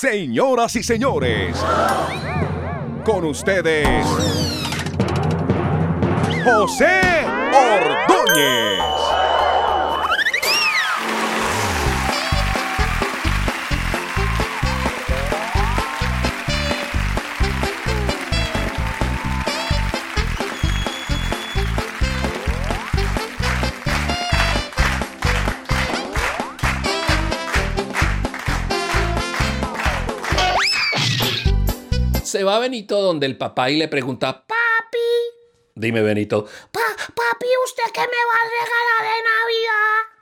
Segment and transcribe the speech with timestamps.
[0.00, 1.56] Señoras y señores,
[3.04, 4.06] con ustedes,
[6.44, 7.00] José
[7.52, 8.97] Ordóñez.
[32.28, 34.98] Se va Benito donde el papá y le pregunta, papi,
[35.74, 40.12] dime Benito, "Pa- papi, ¿usted qué me va a regalar de Navidad?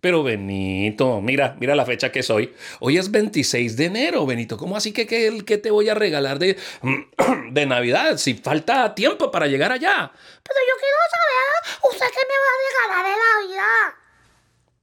[0.00, 2.54] Pero Benito, mira, mira la fecha que soy.
[2.78, 4.56] Hoy es 26 de enero, Benito.
[4.56, 6.56] ¿Cómo así que qué que te voy a regalar de,
[7.50, 10.12] de Navidad si falta tiempo para llegar allá?
[10.42, 13.94] Pero yo quiero saber, ¿usted qué me va a regalar de Navidad?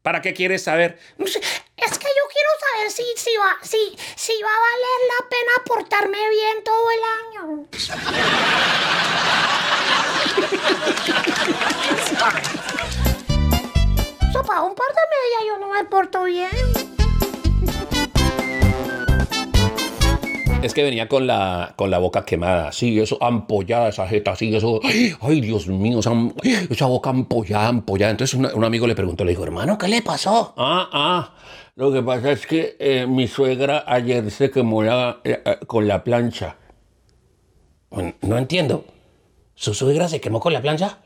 [0.04, 1.00] ¿Para qué quieres saber?
[1.18, 1.40] No sé,
[1.78, 2.28] Es que yo
[2.98, 7.44] si, si, va, si, si va a valer la pena portarme bien todo el año.
[14.34, 16.87] So, para un par de medias yo no me porto bien.
[20.64, 24.54] Es que venía con la, con la boca quemada, sí, eso, ampollada esa jeta, sí,
[24.56, 26.12] eso, ay, ay, Dios mío, esa,
[26.70, 28.12] esa boca ampollada, ampollada.
[28.12, 30.54] Entonces una- un amigo le preguntó, le dijo, hermano, ¿qué le pasó?
[30.58, 31.34] Ah, ah,
[31.76, 35.88] lo que pasa es que eh, mi suegra ayer se quemó la- eh, eh, con
[35.88, 36.58] la plancha.
[37.92, 38.84] Bueno, No entiendo.
[39.56, 41.00] ¿Su suegra se quemó con la plancha?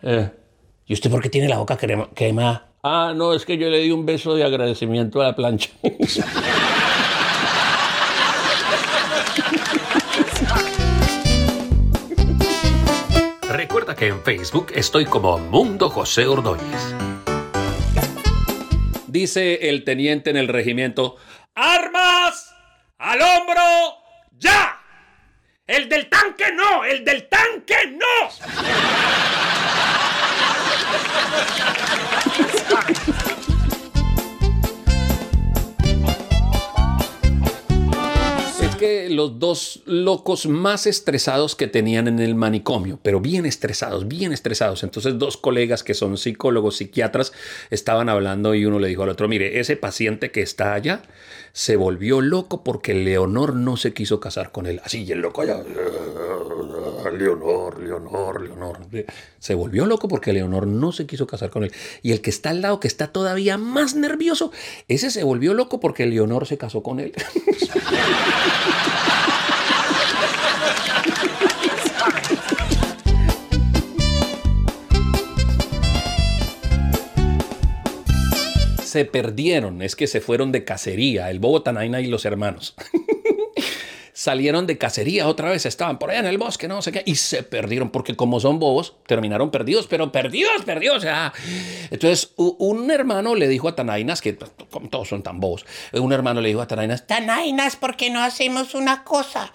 [0.85, 2.67] ¿Y usted por qué tiene la boca quemada?
[2.83, 5.69] Ah, no, es que yo le di un beso de agradecimiento a la plancha.
[14.01, 16.95] en Facebook estoy como Mundo José Ordóñez.
[19.05, 21.17] Dice el teniente en el regimiento,
[21.53, 22.51] ¡Armas!
[22.97, 23.61] ¡Al hombro!
[24.39, 24.81] ¡Ya!
[25.67, 26.83] ¡El del tanque no!
[26.83, 28.29] ¡El del tanque no!
[39.11, 44.83] Los dos locos más estresados que tenían en el manicomio, pero bien estresados, bien estresados.
[44.83, 47.33] Entonces dos colegas que son psicólogos, psiquiatras,
[47.69, 51.03] estaban hablando y uno le dijo al otro, mire, ese paciente que está allá
[51.53, 54.81] se volvió loco porque Leonor no se quiso casar con él.
[54.83, 55.61] Así, y el loco allá,
[57.13, 58.79] Leonor, Leonor, Leonor.
[59.39, 61.71] Se volvió loco porque Leonor no se quiso casar con él.
[62.01, 64.51] Y el que está al lado, que está todavía más nervioso,
[64.87, 67.13] ese se volvió loco porque Leonor se casó con él.
[78.91, 82.75] se perdieron, es que se fueron de cacería, el Bobo Tanaina y los hermanos.
[84.21, 87.15] Salieron de cacería otra vez, estaban por allá en el bosque, no sé qué, y
[87.15, 91.01] se perdieron, porque como son bobos, terminaron perdidos, pero perdidos, perdidos.
[91.01, 91.33] sea.
[91.89, 96.13] Entonces, un hermano le dijo a Tanainas, que pues, como todos son tan bobos, un
[96.13, 99.51] hermano le dijo a Tanainas, Tanainas, ¿por qué no hacemos una cosa?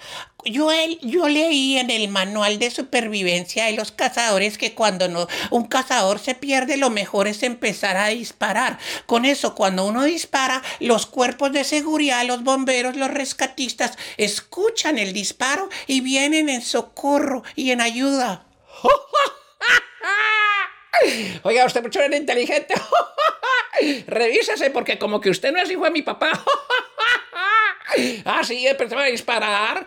[0.47, 0.71] Yo,
[1.03, 6.21] yo leí en el manual de supervivencia de los cazadores que cuando no, un cazador
[6.21, 8.79] se pierde, lo mejor es empezar a disparar.
[9.07, 15.13] Con eso, cuando uno dispara, los cuerpos de seguridad, los bomberos, los rescatistas, escuchan el
[15.13, 18.47] disparo y vienen en socorro y en ayuda.
[21.43, 22.75] Oiga, usted mucho era inteligente.
[24.07, 26.33] Revísese porque como que usted no es hijo de mi papá.
[28.25, 29.87] ah, sí, empezó a disparar.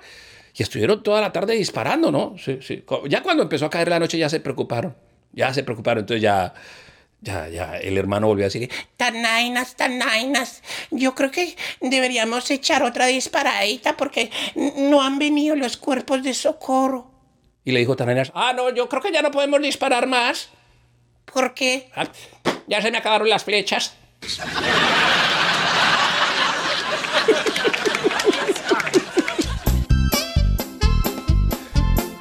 [0.56, 2.36] Y estuvieron toda la tarde disparando, ¿no?
[2.38, 2.84] Sí, sí.
[3.08, 4.96] Ya cuando empezó a caer la noche ya se preocuparon.
[5.32, 6.02] Ya se preocuparon.
[6.02, 6.54] Entonces ya,
[7.22, 10.64] Ya, ya, el hermano volvió a decir, Tanainas, tanainas.
[10.90, 17.12] Yo creo que deberíamos echar otra disparadita porque no han venido los cuerpos de socorro.
[17.66, 20.50] y le dijo Tanainas, ah, no, yo creo que ya no podemos disparar más.
[21.26, 21.90] ¿Por qué?
[21.96, 22.08] Ah,
[22.68, 23.96] Ya se me acabaron las flechas.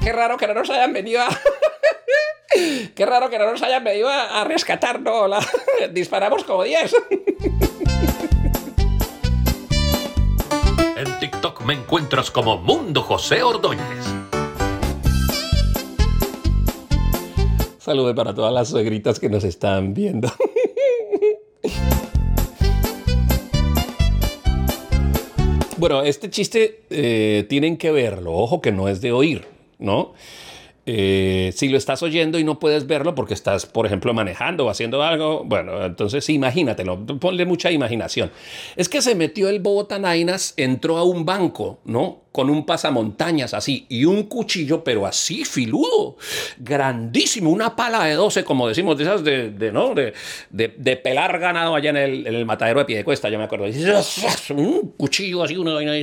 [0.09, 1.27] Qué raro que no nos hayan venido a...
[2.95, 5.27] Qué raro que no nos hayan venido a, rescatar, ¿no?
[5.27, 5.45] La-
[5.91, 6.95] Disparamos como 10.
[10.97, 13.83] En TikTok me encuentras como Mundo José Ordóñez.
[17.77, 20.27] Saludos para todas las suegritas que nos están viendo.
[25.77, 28.33] Bueno, este chiste eh, tienen que verlo.
[28.33, 29.45] Ojo que no es de oír,
[29.79, 30.13] ¿no?
[30.91, 34.69] Eh, si lo estás oyendo y no puedes verlo porque estás, por ejemplo, manejando o
[34.71, 38.31] haciendo algo, bueno, entonces imagínatelo, ponle mucha imaginación.
[38.75, 42.21] Es que se metió el bobo Tanainas, entró a un banco, ¿no?
[42.31, 46.15] Con un pasamontañas así y un cuchillo, pero así filudo,
[46.57, 49.93] grandísimo, una pala de 12, como decimos, de esas de, de, ¿no?
[49.93, 50.13] De,
[50.49, 53.65] de- de pelar ganado allá en el, en el matadero de Piedecuesta, yo me acuerdo.
[54.55, 55.93] Un cuchillo así, una vaina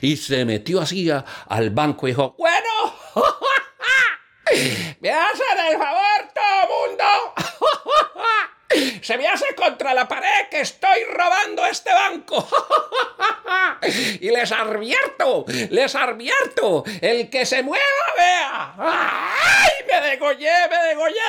[0.00, 2.55] y se metió así a- al banco y dijo, bueno.
[5.00, 7.04] ¡Me hacen el favor, todo mundo!
[9.02, 12.46] Se me hace contra la pared que estoy robando este banco.
[14.20, 17.84] y les advierto, les advierto, el que se mueva,
[18.16, 18.74] vea.
[18.78, 19.70] ¡Ay!
[19.88, 21.20] Me degollé, me degollé.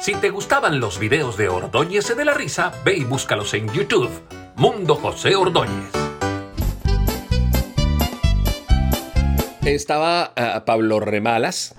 [0.00, 4.08] Si te gustaban los videos de Ordóñez de la Risa, ve y búscalos en YouTube.
[4.56, 5.90] Mundo José Ordóñez.
[9.64, 11.74] Estaba ah, Pablo Remalas.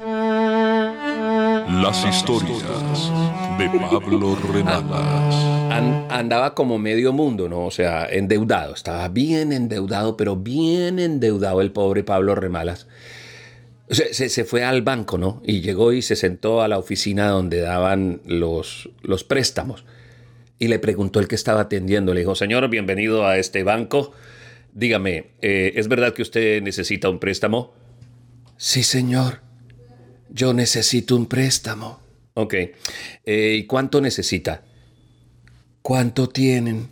[1.82, 3.12] Las historias
[3.58, 5.36] de Pablo Remalas.
[5.72, 7.66] An- andaba como medio mundo, ¿no?
[7.66, 8.76] O sea, endeudado.
[8.76, 12.88] Estaba bien endeudado, pero bien endeudado el pobre Pablo Remalas.
[13.92, 15.42] Se fue al banco, ¿no?
[15.46, 19.84] Y llegó y se sentó a la oficina donde daban los, los préstamos.
[20.60, 22.14] Y le preguntó el que estaba atendiendo.
[22.14, 24.14] Le dijo, señor, bienvenido a este banco.
[24.74, 27.74] Dígame, eh, ¿es verdad que usted necesita un préstamo?
[28.56, 29.42] Sí, señor.
[30.30, 32.00] Yo necesito un préstamo.
[32.36, 32.54] Ok.
[33.26, 34.64] Eh, ¿Y cuánto necesita?
[35.82, 36.88] ¿Cuánto tienen?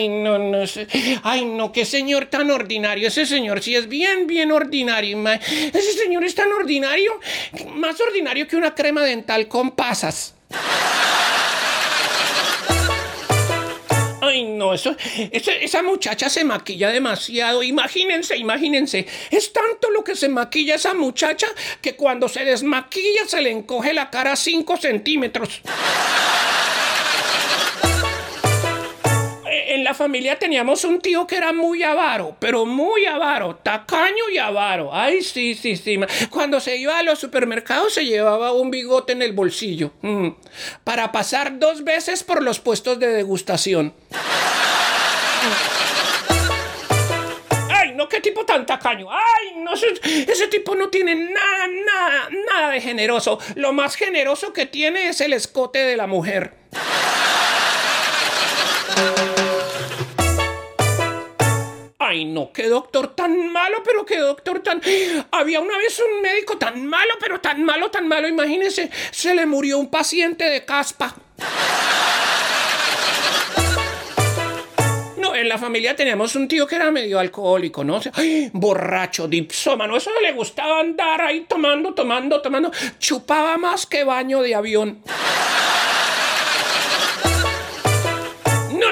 [0.00, 0.86] Ay, no, no sé.
[1.22, 3.08] Ay, no, qué señor tan ordinario.
[3.08, 5.18] Ese señor sí es bien, bien ordinario.
[5.28, 7.20] Ese señor es tan ordinario,
[7.74, 10.34] más ordinario que una crema dental con pasas.
[14.22, 14.96] Ay, no, eso,
[15.32, 17.62] esa muchacha se maquilla demasiado.
[17.62, 19.06] Imagínense, imagínense.
[19.30, 21.46] Es tanto lo que se maquilla esa muchacha
[21.82, 25.60] que cuando se desmaquilla se le encoge la cara 5 centímetros.
[29.90, 34.94] La familia teníamos un tío que era muy avaro, pero muy avaro, tacaño y avaro.
[34.94, 35.98] Ay, sí, sí, sí.
[36.30, 40.28] Cuando se iba a los supermercados se llevaba un bigote en el bolsillo mm,
[40.84, 43.92] para pasar dos veces por los puestos de degustación.
[47.68, 49.08] ¡Ay, no, qué tipo tan tacaño!
[49.10, 49.74] ¡Ay, no!
[49.74, 53.40] Ese, ese tipo no tiene nada, nada, nada de generoso.
[53.56, 56.54] Lo más generoso que tiene es el escote de la mujer.
[62.10, 64.82] Ay, no, qué doctor tan malo, pero qué doctor tan...
[65.30, 69.46] Había una vez un médico tan malo, pero tan malo, tan malo, imagínense, se le
[69.46, 71.14] murió un paciente de caspa.
[75.18, 77.98] No, en la familia teníamos un tío que era medio alcohólico, ¿no?
[77.98, 82.72] O sea, ay, borracho, dipsómano, eso le gustaba andar ahí tomando, tomando, tomando.
[82.98, 85.00] Chupaba más que baño de avión.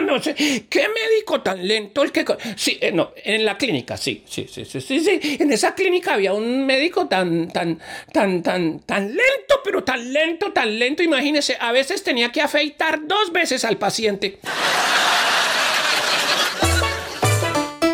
[0.08, 0.34] No, sé.
[0.34, 2.24] ¿Qué médico tan lento el que...
[2.56, 5.36] Sí, eh, no, en la clínica, sí, sí, sí, sí, sí, sí.
[5.38, 7.78] En esa clínica había un médico tan, tan,
[8.10, 11.02] tan, tan, tan lento, pero tan lento, tan lento.
[11.02, 14.38] Imagínese, a veces tenía que afeitar dos veces al paciente.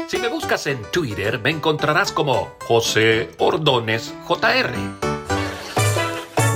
[0.06, 4.71] Si me buscas en Twitter, me encontrarás como José Ordones JR.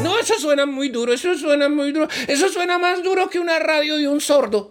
[0.04, 2.06] No, eso suena muy duro, eso suena muy duro.
[2.28, 4.70] Eso suena más duro que una radio de un sordo.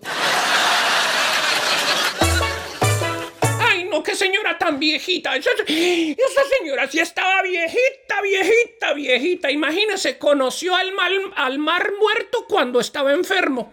[4.18, 5.36] Señora tan viejita.
[5.36, 9.52] Esa, esa señora sí estaba viejita, viejita, viejita.
[9.52, 13.72] Imagínese, conoció al, mal- al mar muerto cuando estaba enfermo.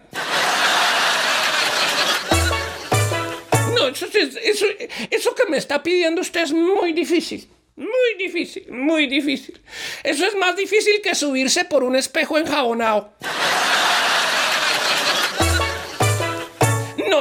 [3.75, 4.65] No, eso, es- eso,
[5.11, 7.47] eso que me está pidiendo usted es muy difícil.
[7.75, 9.59] Muy difícil, muy difícil.
[10.01, 13.13] Eso es más difícil que subirse por un espejo enjabonado.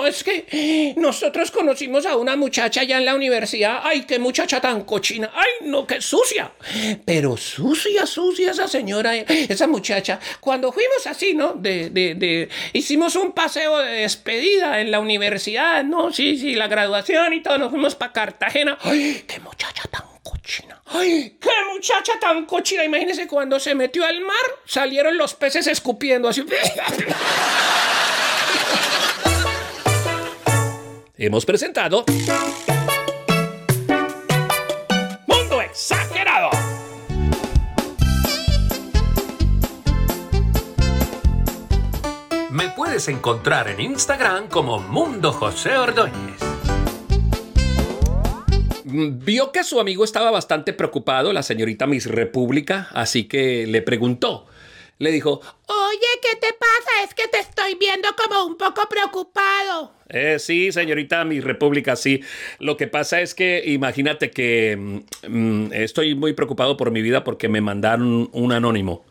[0.07, 3.81] Es que nosotros conocimos a una muchacha allá en la universidad.
[3.83, 5.31] Ay, qué muchacha tan cochina.
[5.35, 6.53] Ay, no, qué sucia.
[7.05, 10.19] Pero sucia, sucia esa señora, eh, esa muchacha.
[10.41, 11.55] Cuando fuimos así, ¿no?
[11.55, 16.13] De, de, de, hicimos un paseo de despedida en la universidad, ¿no?
[16.13, 17.59] Sí, sí, la graduación y todo.
[17.59, 18.79] Nos fuimos para Cartagena.
[18.83, 20.81] Ay, qué muchacha tan cochina.
[20.87, 22.85] Ay, qué muchacha tan cochina.
[22.85, 26.45] Imagínese cuando se metió al mar, salieron los peces escupiendo así.
[31.27, 32.05] Hemos presentado
[35.27, 36.51] Mundo exagerado.
[42.51, 46.13] Me puedes encontrar en Instagram como Mundo José Ordóñez.
[48.85, 53.81] Mm, Vio que su amigo estaba bastante preocupado, la señorita Miss República, así que le
[53.81, 54.45] preguntó.
[54.99, 57.03] Le dijo, Oye, ¿qué te pasa?
[57.05, 59.93] Es que te estoy viendo como un poco preocupado.
[60.09, 62.21] Eh, sí, señorita Miss República, sí.
[62.61, 64.99] Lo que pasa es que imagínate que mm,
[65.29, 69.05] mm, estoy muy preocupado por mi vida porque me mandaron un anónimo.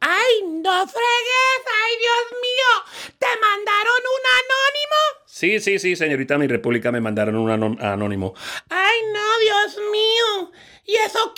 [0.00, 1.62] ¡Ay, no fregues!
[1.66, 3.12] ¡Ay, Dios mío!
[3.18, 5.22] ¿Te mandaron un anónimo?
[5.26, 8.34] Sí, sí, sí, señorita Miss República, me mandaron un anó- anónimo.
[8.68, 10.52] ¡Ay, no, Dios mío!
[10.84, 11.32] ¿Y eso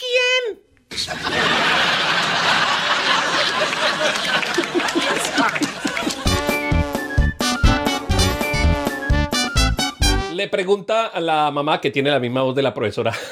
[10.45, 13.15] Le pregunta a la mamá que tiene la misma voz de la profesora.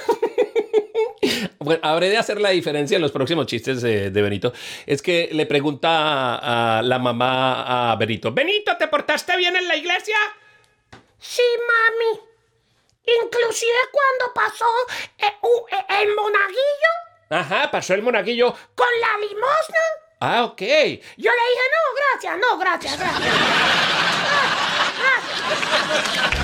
[1.59, 4.52] Bueno, habré de hacer la diferencia en los próximos chistes de, de Benito.
[4.85, 5.88] Es que le pregunta
[6.35, 8.33] a, a la mamá a Benito.
[8.33, 10.16] Benito, ¿te portaste bien en la iglesia?
[11.21, 12.21] Sí, mami.
[13.23, 14.66] Inclusive cuando pasó
[15.19, 15.26] eh,
[15.71, 16.92] eh, el monaguillo
[17.31, 18.52] Ajá, pasó el monaguillo.
[18.75, 19.85] con la limosna.
[20.19, 20.61] Ah, ok.
[20.62, 23.35] Yo le dije, no, gracias, no, gracias, gracias.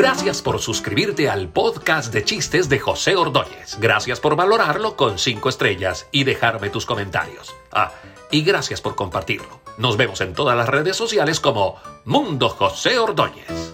[0.00, 3.76] Gracias por suscribirte al podcast de chistes de José Ordóñez.
[3.78, 7.54] Gracias por valorarlo con 5 estrellas y dejarme tus comentarios.
[7.70, 7.92] Ah,
[8.30, 9.60] y gracias por compartirlo.
[9.76, 11.76] Nos vemos en todas las redes sociales como
[12.06, 13.69] Mundo José Ordóñez.